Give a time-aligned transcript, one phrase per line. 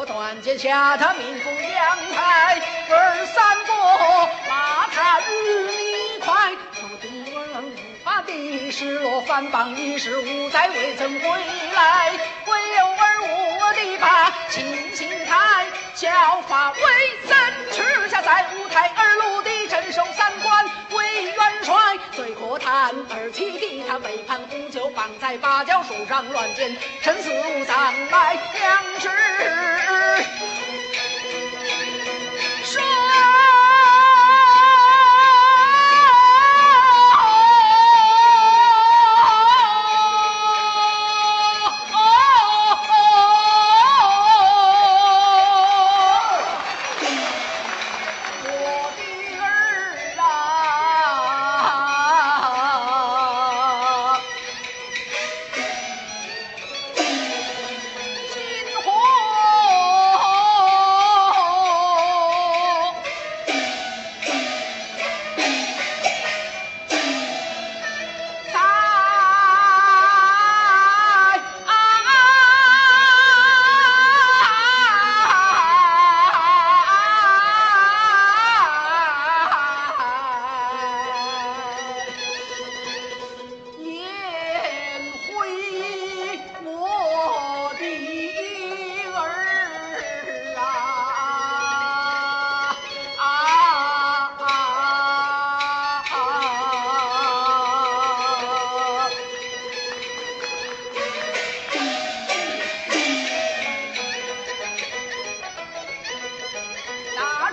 [0.00, 7.68] 我断剑下他民不阳台，儿三过骂他日你快，土地儿无
[8.02, 11.28] 法的失落反邦已是五载未曾归
[11.74, 13.20] 来，唯有儿
[13.60, 16.80] 我的把清心台，教法为
[17.28, 17.36] 怎
[17.70, 20.64] 持下在舞台二路的镇守三关，
[22.50, 29.08] 我叹儿妻的他背叛公九绑在芭蕉树上乱箭，身死无葬埋，两是。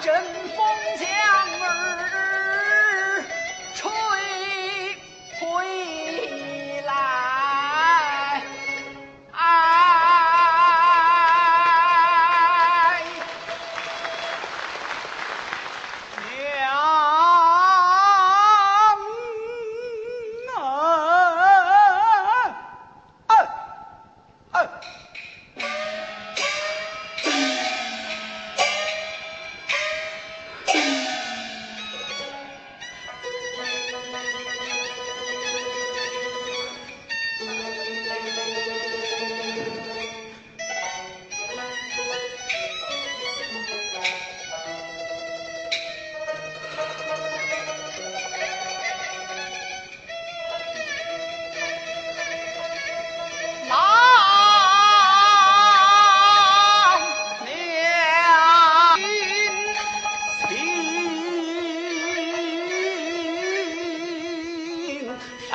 [0.07, 0.36] جنة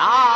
[0.04, 0.31] ah.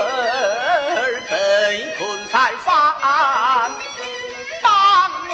[0.00, 1.34] 儿被
[1.98, 2.00] 困
[2.32, 2.70] 在房，
[4.62, 4.68] 当
[5.30, 5.32] 晚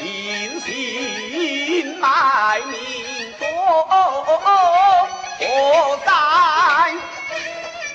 [0.00, 0.70] 隐姓
[1.98, 3.46] 埋名多
[3.84, 5.40] 活
[6.04, 6.10] 在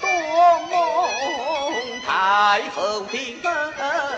[0.01, 0.05] 多
[0.69, 0.75] 蒙
[2.05, 2.09] 太
[2.75, 3.13] 后的
[3.77, 4.16] 恩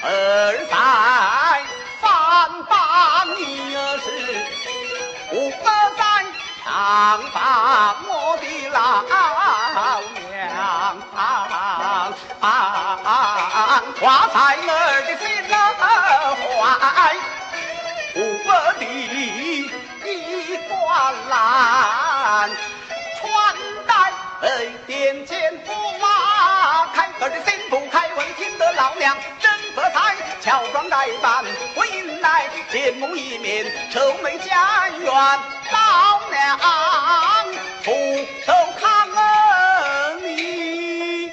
[0.00, 0.06] 儿
[0.70, 0.74] 在
[2.00, 2.08] 反
[2.68, 2.72] 帮
[3.36, 4.06] 你儿是
[5.32, 5.36] 我
[5.96, 6.00] 在
[6.64, 6.68] 上
[7.32, 7.36] 访
[8.06, 8.76] 我的老
[10.14, 10.22] 娘，
[14.00, 14.36] 挂在
[14.72, 14.72] 儿
[15.02, 15.82] 的心怀，
[18.14, 18.18] 我
[18.78, 20.06] 的衣
[20.68, 20.70] 冠
[21.28, 21.32] 蓝
[23.18, 23.20] 穿
[23.86, 23.90] 戴
[24.86, 25.32] 点肩
[25.64, 25.68] 驸
[25.98, 29.16] 马，开儿的心不开，问听得老娘。
[29.78, 31.44] 色彩乔装改扮
[31.76, 31.86] 回
[32.20, 36.58] 来见母一面愁眉家园老娘。
[37.84, 37.92] 出
[38.44, 41.30] 手抗恩名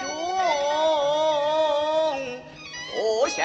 [0.00, 0.08] 永
[2.94, 3.42] 不下